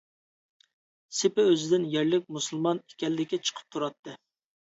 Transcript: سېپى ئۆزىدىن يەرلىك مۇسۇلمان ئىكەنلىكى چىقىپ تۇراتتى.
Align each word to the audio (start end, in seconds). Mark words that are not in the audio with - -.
سېپى 1.17 1.43
ئۆزىدىن 1.49 1.85
يەرلىك 1.95 2.25
مۇسۇلمان 2.37 2.81
ئىكەنلىكى 2.85 3.41
چىقىپ 3.51 3.77
تۇراتتى. 3.77 4.17